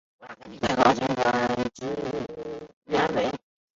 [0.63, 1.07] 最高军
[1.75, 1.87] 职
[2.87, 3.31] 官员为。